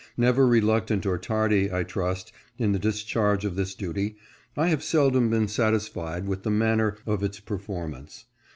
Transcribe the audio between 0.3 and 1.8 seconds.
reluctant or tardy,